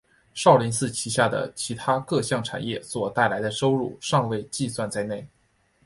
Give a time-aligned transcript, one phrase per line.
[0.33, 5.23] 少林寺旗下的其它各项产业所带来的收入尚未计算在内。